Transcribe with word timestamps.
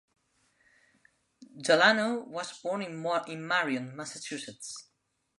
Delano 1.55 2.21
was 2.21 2.59
born 2.59 2.81
in 2.81 3.47
Marion, 3.47 3.95
Massachusetts. 3.95 4.89